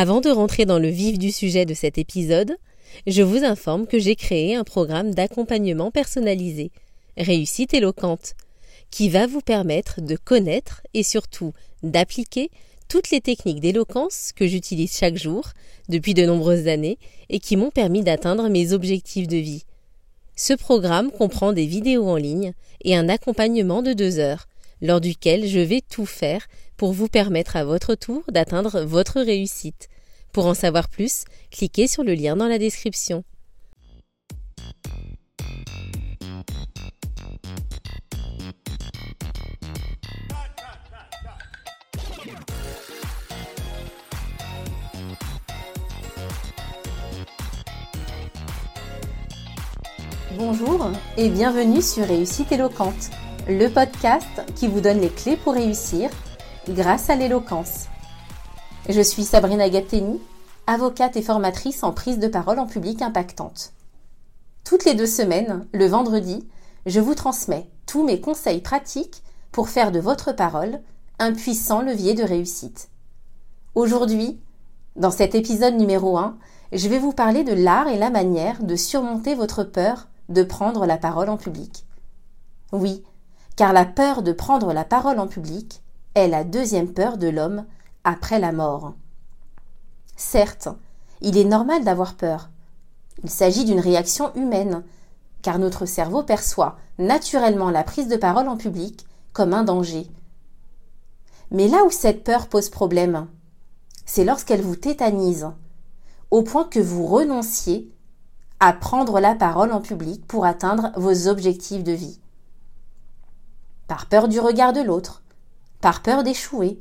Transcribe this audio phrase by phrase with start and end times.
[0.00, 2.56] Avant de rentrer dans le vif du sujet de cet épisode,
[3.08, 6.70] je vous informe que j'ai créé un programme d'accompagnement personnalisé,
[7.16, 8.34] Réussite éloquente,
[8.92, 12.48] qui va vous permettre de connaître et surtout d'appliquer
[12.88, 15.48] toutes les techniques d'éloquence que j'utilise chaque jour
[15.88, 19.64] depuis de nombreuses années et qui m'ont permis d'atteindre mes objectifs de vie.
[20.36, 22.52] Ce programme comprend des vidéos en ligne
[22.84, 24.46] et un accompagnement de deux heures,
[24.80, 29.88] lors duquel je vais tout faire pour vous permettre à votre tour d'atteindre votre réussite.
[30.32, 33.24] Pour en savoir plus, cliquez sur le lien dans la description.
[50.38, 53.10] Bonjour et bienvenue sur Réussite éloquente,
[53.48, 56.10] le podcast qui vous donne les clés pour réussir
[56.68, 57.86] grâce à l'éloquence.
[58.90, 60.20] Je suis Sabrina Gatteni,
[60.66, 63.72] avocate et formatrice en prise de parole en public impactante.
[64.64, 66.46] Toutes les deux semaines, le vendredi,
[66.84, 70.80] je vous transmets tous mes conseils pratiques pour faire de votre parole
[71.18, 72.90] un puissant levier de réussite.
[73.74, 74.38] Aujourd'hui,
[74.94, 76.36] dans cet épisode numéro 1,
[76.72, 80.84] je vais vous parler de l'art et la manière de surmonter votre peur de prendre
[80.84, 81.86] la parole en public.
[82.72, 83.02] Oui,
[83.58, 85.82] car la peur de prendre la parole en public
[86.14, 87.66] est la deuxième peur de l'homme
[88.04, 88.94] après la mort.
[90.14, 90.68] Certes,
[91.22, 92.50] il est normal d'avoir peur.
[93.24, 94.84] Il s'agit d'une réaction humaine,
[95.42, 100.08] car notre cerveau perçoit naturellement la prise de parole en public comme un danger.
[101.50, 103.26] Mais là où cette peur pose problème,
[104.06, 105.48] c'est lorsqu'elle vous tétanise,
[106.30, 107.92] au point que vous renonciez
[108.60, 112.20] à prendre la parole en public pour atteindre vos objectifs de vie.
[113.88, 115.22] Par peur du regard de l'autre,
[115.80, 116.78] par peur d'échouer,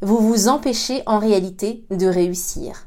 [0.00, 2.86] vous vous empêchez en réalité de réussir.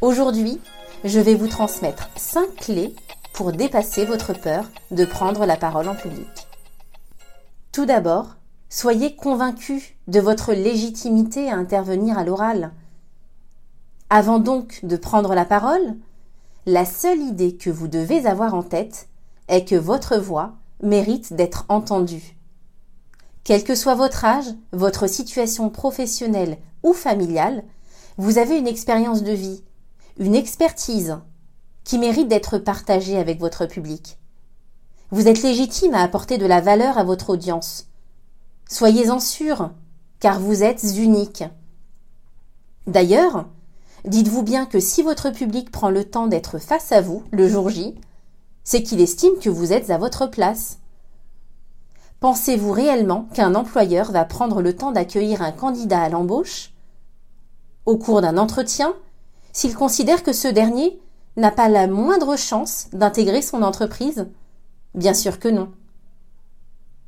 [0.00, 0.62] Aujourd'hui,
[1.04, 2.96] je vais vous transmettre 5 clés
[3.34, 6.48] pour dépasser votre peur de prendre la parole en public.
[7.70, 8.36] Tout d'abord,
[8.70, 12.72] soyez convaincu de votre légitimité à intervenir à l'oral.
[14.08, 15.96] Avant donc de prendre la parole,
[16.64, 19.10] la seule idée que vous devez avoir en tête
[19.48, 22.36] est que votre voix mérite d'être entendue.
[23.44, 27.64] Quel que soit votre âge, votre situation professionnelle ou familiale,
[28.16, 29.62] vous avez une expérience de vie,
[30.18, 31.18] une expertise
[31.84, 34.18] qui mérite d'être partagée avec votre public.
[35.10, 37.86] Vous êtes légitime à apporter de la valeur à votre audience.
[38.68, 39.70] Soyez-en sûr,
[40.20, 41.44] car vous êtes unique.
[42.86, 43.46] D'ailleurs,
[44.04, 47.70] dites-vous bien que si votre public prend le temps d'être face à vous le jour
[47.70, 47.94] J,
[48.68, 50.78] c'est qu'il estime que vous êtes à votre place.
[52.20, 56.74] Pensez-vous réellement qu'un employeur va prendre le temps d'accueillir un candidat à l'embauche?
[57.86, 58.92] Au cours d'un entretien
[59.54, 61.00] s'il considère que ce dernier
[61.38, 64.26] n'a pas la moindre chance d'intégrer son entreprise?
[64.94, 65.72] Bien sûr que non.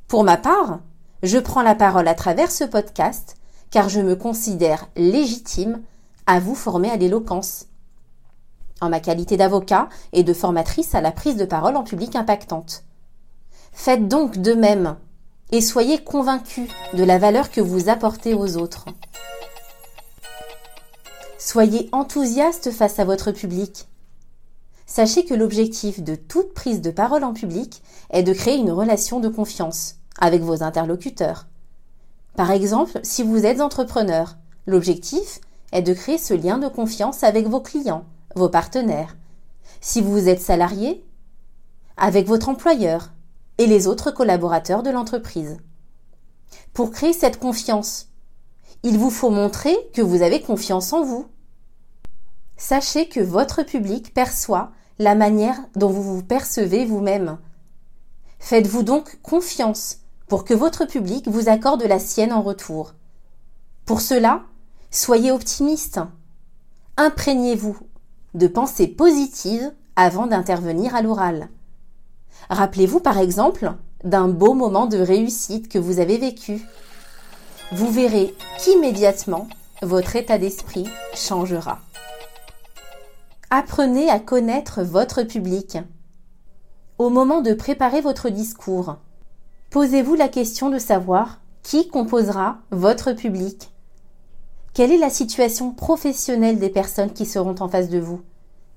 [0.07, 0.79] Pour ma part,
[1.21, 3.35] je prends la parole à travers ce podcast
[3.69, 5.83] car je me considère légitime
[6.25, 7.67] à vous former à l'éloquence.
[8.81, 12.83] En ma qualité d'avocat et de formatrice à la prise de parole en public impactante.
[13.71, 14.97] Faites donc de même
[15.51, 18.85] et soyez convaincus de la valeur que vous apportez aux autres.
[21.37, 23.87] Soyez enthousiaste face à votre public.
[24.85, 29.19] Sachez que l'objectif de toute prise de parole en public est de créer une relation
[29.19, 31.47] de confiance avec vos interlocuteurs.
[32.35, 35.39] Par exemple, si vous êtes entrepreneur, l'objectif
[35.71, 38.05] est de créer ce lien de confiance avec vos clients,
[38.35, 39.15] vos partenaires.
[39.79, 41.05] Si vous êtes salarié,
[41.97, 43.11] avec votre employeur,
[43.57, 45.57] et les autres collaborateurs de l'entreprise.
[46.73, 48.07] Pour créer cette confiance,
[48.81, 51.27] il vous faut montrer que vous avez confiance en vous.
[52.57, 57.37] Sachez que votre public perçoit la manière dont vous vous percevez vous-même.
[58.39, 62.93] Faites-vous donc confiance pour que votre public vous accorde la sienne en retour.
[63.85, 64.43] Pour cela,
[64.89, 65.99] soyez optimiste.
[66.97, 67.77] Imprégnez-vous
[68.33, 71.49] de pensées positives avant d'intervenir à l'oral.
[72.49, 73.73] Rappelez-vous par exemple
[74.03, 76.61] d'un beau moment de réussite que vous avez vécu.
[77.71, 79.47] Vous verrez qu'immédiatement,
[79.81, 81.79] votre état d'esprit changera.
[83.49, 85.77] Apprenez à connaître votre public.
[86.97, 88.97] Au moment de préparer votre discours,
[89.71, 93.70] posez-vous la question de savoir qui composera votre public.
[94.73, 98.21] Quelle est la situation professionnelle des personnes qui seront en face de vous?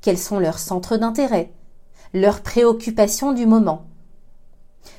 [0.00, 1.52] Quels sont leurs centres d'intérêt?
[2.12, 3.85] Leurs préoccupations du moment?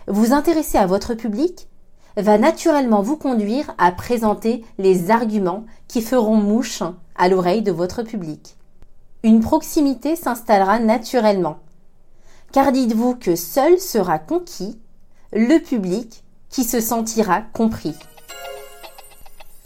[0.07, 1.68] Vous intéressez à votre public?
[2.15, 6.81] Va naturellement vous conduire à présenter les arguments qui feront mouche
[7.18, 8.56] à l'oreille de votre public.
[9.24, 11.57] Une proximité s'installera naturellement.
[12.53, 14.80] Car dites-vous que seul sera conquis
[15.33, 17.95] le public qui se sentira compris.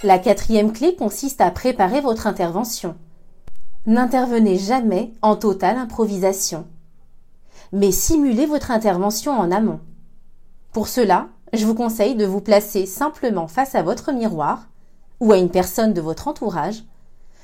[0.01, 2.95] La quatrième clé consiste à préparer votre intervention.
[3.85, 6.65] N'intervenez jamais en totale improvisation,
[7.73, 9.81] mais simulez votre intervention en amont.
[10.71, 14.69] Pour cela, je vous conseille de vous placer simplement face à votre miroir
[15.19, 16.85] ou à une personne de votre entourage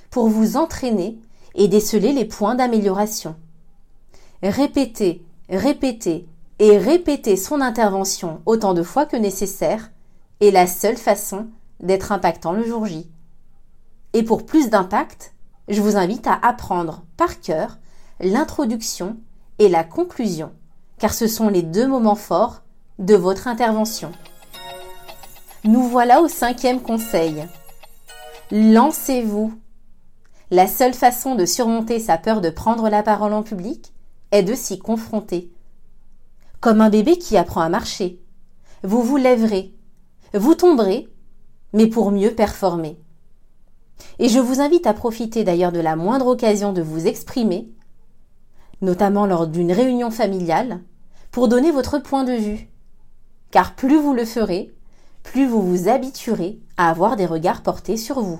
[0.09, 1.19] pour vous entraîner
[1.55, 3.35] et déceler les points d'amélioration.
[4.41, 6.25] Répétez, répétez
[6.59, 9.91] et répétez son intervention autant de fois que nécessaire
[10.39, 11.47] est la seule façon
[11.80, 13.10] d'être impactant le jour J.
[14.13, 15.33] Et pour plus d'impact,
[15.68, 17.77] je vous invite à apprendre par cœur
[18.19, 19.18] l'introduction
[19.60, 20.51] et la conclusion,
[21.00, 22.63] car ce sont les deux moments forts
[23.00, 24.12] de votre intervention.
[25.63, 27.45] Nous voilà au cinquième conseil.
[28.51, 29.54] Lancez-vous.
[30.51, 33.92] La seule façon de surmonter sa peur de prendre la parole en public
[34.31, 35.51] est de s'y confronter.
[36.62, 38.22] Comme un bébé qui apprend à marcher.
[38.83, 39.74] Vous vous lèverez,
[40.36, 41.10] vous tomberez,
[41.75, 42.98] mais pour mieux performer.
[44.18, 47.69] Et je vous invite à profiter d'ailleurs de la moindre occasion de vous exprimer,
[48.81, 50.80] notamment lors d'une réunion familiale,
[51.31, 52.69] pour donner votre point de vue.
[53.51, 54.74] Car plus vous le ferez,
[55.22, 58.39] plus vous vous habituerez à avoir des regards portés sur vous.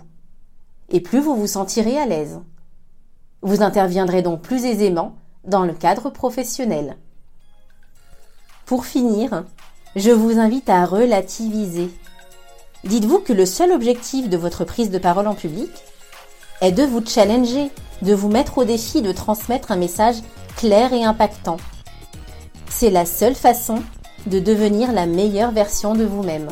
[0.88, 2.40] Et plus vous vous sentirez à l'aise.
[3.42, 6.96] Vous interviendrez donc plus aisément dans le cadre professionnel.
[8.66, 9.44] Pour finir,
[9.98, 11.92] je vous invite à relativiser
[12.86, 15.72] Dites-vous que le seul objectif de votre prise de parole en public
[16.62, 17.72] est de vous challenger,
[18.04, 20.18] de vous mettre au défi de transmettre un message
[20.56, 21.58] clair et impactant.
[22.70, 23.82] C'est la seule façon
[24.28, 26.48] de devenir la meilleure version de vous-même.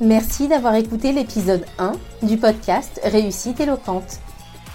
[0.00, 4.20] Merci d'avoir écouté l'épisode 1 du podcast Réussite éloquente.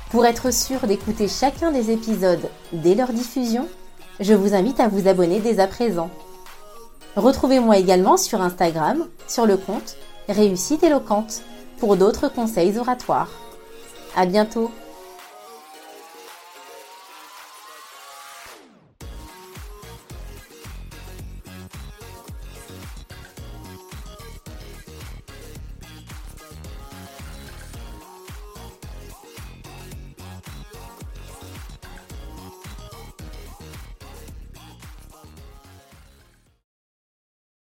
[0.10, 3.66] Pour être sûr d'écouter chacun des épisodes dès leur diffusion,
[4.20, 6.10] je vous invite à vous abonner dès à présent.
[7.16, 9.98] Retrouvez-moi également sur Instagram, sur le compte
[10.30, 11.42] réussite éloquente
[11.80, 13.32] pour d'autres conseils oratoires.
[14.16, 14.72] À bientôt!